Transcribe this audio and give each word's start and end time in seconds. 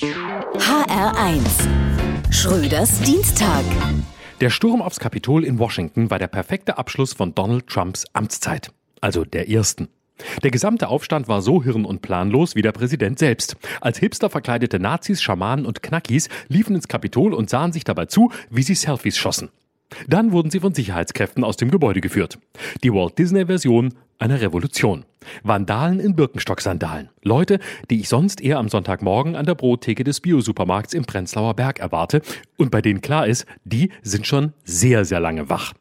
HR1 0.00 1.42
Schröders 2.30 3.00
Dienstag. 3.00 3.64
Der 4.40 4.48
Sturm 4.48 4.80
aufs 4.80 5.00
Kapitol 5.00 5.42
in 5.44 5.58
Washington 5.58 6.08
war 6.08 6.20
der 6.20 6.28
perfekte 6.28 6.78
Abschluss 6.78 7.14
von 7.14 7.34
Donald 7.34 7.66
Trumps 7.66 8.04
Amtszeit. 8.12 8.70
Also 9.00 9.24
der 9.24 9.50
ersten. 9.50 9.88
Der 10.44 10.52
gesamte 10.52 10.86
Aufstand 10.86 11.26
war 11.26 11.42
so 11.42 11.64
hirn- 11.64 11.84
und 11.84 12.00
planlos 12.00 12.54
wie 12.54 12.62
der 12.62 12.70
Präsident 12.70 13.18
selbst. 13.18 13.56
Als 13.80 13.98
Hipster 13.98 14.30
verkleidete 14.30 14.78
Nazis, 14.78 15.20
Schamanen 15.20 15.66
und 15.66 15.82
Knackis 15.82 16.28
liefen 16.46 16.76
ins 16.76 16.86
Kapitol 16.86 17.34
und 17.34 17.50
sahen 17.50 17.72
sich 17.72 17.82
dabei 17.82 18.06
zu, 18.06 18.30
wie 18.50 18.62
sie 18.62 18.76
Selfies 18.76 19.18
schossen. 19.18 19.50
Dann 20.06 20.32
wurden 20.32 20.50
sie 20.50 20.60
von 20.60 20.74
Sicherheitskräften 20.74 21.44
aus 21.44 21.56
dem 21.56 21.70
Gebäude 21.70 22.00
geführt. 22.00 22.38
Die 22.82 22.92
Walt 22.92 23.18
Disney-Version 23.18 23.94
einer 24.18 24.40
Revolution. 24.40 25.04
Vandalen 25.42 26.00
in 26.00 26.16
Birkenstock-Sandalen. 26.16 27.10
Leute, 27.22 27.58
die 27.90 28.00
ich 28.00 28.08
sonst 28.08 28.40
eher 28.40 28.58
am 28.58 28.68
Sonntagmorgen 28.68 29.36
an 29.36 29.46
der 29.46 29.54
Brottheke 29.54 30.04
des 30.04 30.20
Biosupermarkts 30.20 30.94
im 30.94 31.04
Prenzlauer 31.04 31.54
Berg 31.54 31.78
erwarte 31.78 32.22
und 32.56 32.70
bei 32.70 32.82
denen 32.82 33.00
klar 33.00 33.26
ist, 33.26 33.46
die 33.64 33.90
sind 34.02 34.26
schon 34.26 34.52
sehr, 34.64 35.04
sehr 35.04 35.20
lange 35.20 35.48
wach. 35.48 35.74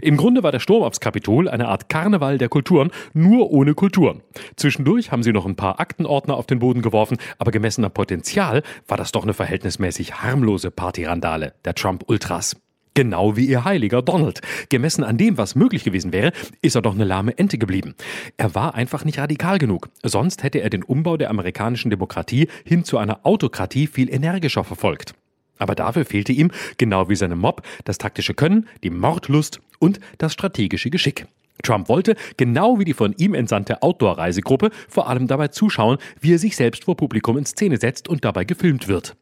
Im 0.00 0.16
Grunde 0.16 0.42
war 0.42 0.52
der 0.52 0.60
Sturm 0.60 0.82
aufs 0.82 1.00
Kapitol 1.00 1.48
eine 1.48 1.68
Art 1.68 1.90
Karneval 1.90 2.38
der 2.38 2.48
Kulturen, 2.48 2.90
nur 3.12 3.50
ohne 3.50 3.74
Kulturen. 3.74 4.22
Zwischendurch 4.56 5.12
haben 5.12 5.22
sie 5.22 5.32
noch 5.32 5.44
ein 5.44 5.56
paar 5.56 5.78
Aktenordner 5.78 6.36
auf 6.36 6.46
den 6.46 6.58
Boden 6.58 6.80
geworfen, 6.80 7.18
aber 7.38 7.50
gemessen 7.50 7.84
am 7.84 7.92
Potenzial 7.92 8.62
war 8.86 8.96
das 8.96 9.12
doch 9.12 9.24
eine 9.24 9.34
verhältnismäßig 9.34 10.22
harmlose 10.22 10.70
Partyrandale 10.70 11.52
der 11.64 11.74
Trump-Ultras. 11.74 12.56
Genau 12.98 13.36
wie 13.36 13.46
ihr 13.46 13.62
heiliger 13.62 14.02
Donald. 14.02 14.40
Gemessen 14.70 15.04
an 15.04 15.16
dem, 15.16 15.38
was 15.38 15.54
möglich 15.54 15.84
gewesen 15.84 16.12
wäre, 16.12 16.32
ist 16.62 16.74
er 16.74 16.82
doch 16.82 16.96
eine 16.96 17.04
lahme 17.04 17.38
Ente 17.38 17.56
geblieben. 17.56 17.94
Er 18.36 18.56
war 18.56 18.74
einfach 18.74 19.04
nicht 19.04 19.20
radikal 19.20 19.60
genug. 19.60 19.88
Sonst 20.02 20.42
hätte 20.42 20.58
er 20.58 20.68
den 20.68 20.82
Umbau 20.82 21.16
der 21.16 21.30
amerikanischen 21.30 21.90
Demokratie 21.90 22.48
hin 22.64 22.82
zu 22.82 22.98
einer 22.98 23.20
Autokratie 23.24 23.86
viel 23.86 24.12
energischer 24.12 24.64
verfolgt. 24.64 25.14
Aber 25.58 25.76
dafür 25.76 26.06
fehlte 26.06 26.32
ihm, 26.32 26.50
genau 26.76 27.08
wie 27.08 27.14
seinem 27.14 27.38
Mob, 27.38 27.62
das 27.84 27.98
taktische 27.98 28.34
Können, 28.34 28.66
die 28.82 28.90
Mordlust 28.90 29.60
und 29.78 30.00
das 30.18 30.32
strategische 30.32 30.90
Geschick. 30.90 31.28
Trump 31.62 31.88
wollte, 31.88 32.16
genau 32.36 32.80
wie 32.80 32.84
die 32.84 32.94
von 32.94 33.14
ihm 33.16 33.34
entsandte 33.34 33.80
Outdoor-Reisegruppe, 33.80 34.70
vor 34.88 35.08
allem 35.08 35.28
dabei 35.28 35.46
zuschauen, 35.46 35.98
wie 36.20 36.34
er 36.34 36.40
sich 36.40 36.56
selbst 36.56 36.82
vor 36.82 36.96
Publikum 36.96 37.38
in 37.38 37.46
Szene 37.46 37.76
setzt 37.76 38.08
und 38.08 38.24
dabei 38.24 38.42
gefilmt 38.42 38.88
wird. 38.88 39.14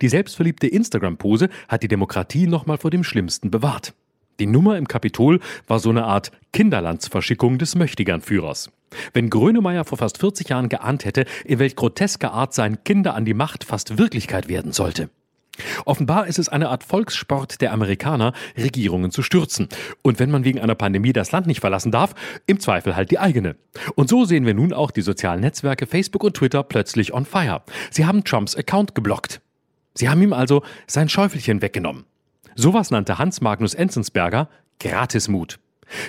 Die 0.00 0.08
selbstverliebte 0.08 0.66
Instagram-Pose 0.66 1.48
hat 1.68 1.82
die 1.82 1.88
Demokratie 1.88 2.46
nochmal 2.46 2.78
vor 2.78 2.90
dem 2.90 3.04
Schlimmsten 3.04 3.50
bewahrt. 3.50 3.94
Die 4.40 4.46
Nummer 4.46 4.76
im 4.78 4.88
Kapitol 4.88 5.40
war 5.66 5.78
so 5.78 5.90
eine 5.90 6.04
Art 6.04 6.32
Kinderlandsverschickung 6.52 7.58
des 7.58 7.76
Möchtegernführers. 7.76 8.70
Wenn 9.12 9.30
Grönemeyer 9.30 9.84
vor 9.84 9.98
fast 9.98 10.18
40 10.18 10.48
Jahren 10.48 10.68
geahnt 10.68 11.04
hätte, 11.04 11.24
in 11.44 11.58
welch 11.58 11.76
grotesker 11.76 12.32
Art 12.32 12.54
sein 12.54 12.82
Kinder 12.84 13.14
an 13.14 13.24
die 13.24 13.34
Macht 13.34 13.64
fast 13.64 13.98
Wirklichkeit 13.98 14.48
werden 14.48 14.72
sollte. 14.72 15.08
Offenbar 15.84 16.26
ist 16.26 16.40
es 16.40 16.48
eine 16.48 16.68
Art 16.68 16.82
Volkssport 16.82 17.60
der 17.60 17.72
Amerikaner, 17.72 18.32
Regierungen 18.56 19.12
zu 19.12 19.22
stürzen. 19.22 19.68
Und 20.02 20.18
wenn 20.18 20.30
man 20.30 20.44
wegen 20.44 20.58
einer 20.58 20.74
Pandemie 20.74 21.12
das 21.12 21.30
Land 21.30 21.46
nicht 21.46 21.60
verlassen 21.60 21.92
darf, 21.92 22.14
im 22.46 22.58
Zweifel 22.58 22.96
halt 22.96 23.12
die 23.12 23.20
eigene. 23.20 23.54
Und 23.94 24.08
so 24.08 24.24
sehen 24.24 24.46
wir 24.46 24.54
nun 24.54 24.72
auch 24.72 24.90
die 24.90 25.02
sozialen 25.02 25.40
Netzwerke 25.40 25.86
Facebook 25.86 26.24
und 26.24 26.36
Twitter 26.36 26.64
plötzlich 26.64 27.14
on 27.14 27.24
fire. 27.24 27.62
Sie 27.90 28.04
haben 28.04 28.24
Trumps 28.24 28.56
Account 28.56 28.96
geblockt. 28.96 29.40
Sie 29.94 30.08
haben 30.08 30.22
ihm 30.22 30.32
also 30.32 30.62
sein 30.86 31.08
Schäufelchen 31.08 31.62
weggenommen. 31.62 32.04
Sowas 32.56 32.90
nannte 32.90 33.18
Hans 33.18 33.40
Magnus 33.40 33.74
Enzensberger 33.74 34.48
Gratismut. 34.80 35.58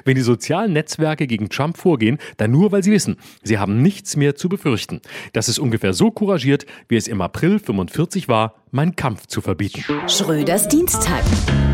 Wenn 0.04 0.16
die 0.16 0.22
sozialen 0.22 0.74
Netzwerke 0.74 1.28
gegen 1.28 1.50
Trump 1.50 1.78
vorgehen, 1.78 2.18
dann 2.38 2.52
nur, 2.52 2.72
weil 2.72 2.84
sie 2.84 2.92
wissen, 2.92 3.18
sie 3.44 3.58
haben 3.58 3.82
nichts 3.82 4.16
mehr 4.16 4.36
zu 4.36 4.50
befürchten. 4.50 5.02
Das 5.34 5.50
ist 5.50 5.60
ungefähr 5.60 5.94
so 5.94 6.12
couragiert, 6.12 6.66
wie 6.88 6.96
es 6.96 7.08
im 7.08 7.22
April 7.22 7.60
45 7.60 8.28
war, 8.28 8.56
meinen 8.72 8.96
Kampf 8.96 9.28
zu 9.28 9.42
verbieten. 9.42 9.84
Schröders 10.08 10.68
Dienstag. 10.68 11.24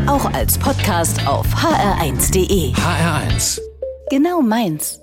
Auch 0.06 0.32
als 0.32 0.58
Podcast 0.58 1.26
auf 1.26 1.46
hr1.de. 1.54 2.72
HR1. 2.72 3.60
Genau 4.10 4.42
meins. 4.42 5.01